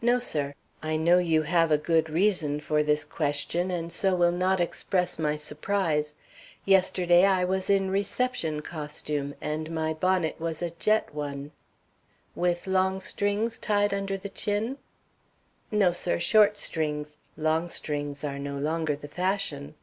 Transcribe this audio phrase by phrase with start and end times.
[0.00, 0.54] "No, sir.
[0.84, 5.18] I know you have a good reason for this question, and so will not express
[5.18, 6.14] my surprise.
[6.64, 11.50] Yesterday I was in reception costume, and my bonnet was a jet one"
[12.46, 14.78] "With long strings tied under the chin?"
[15.72, 19.74] "No, sir, short strings; long strings are no longer the fashion."